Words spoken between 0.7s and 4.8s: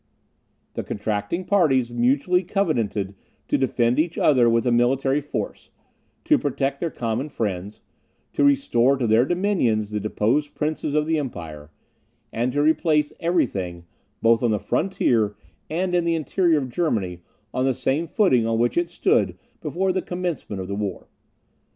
The contracting parties mutually covenanted to defend each other with a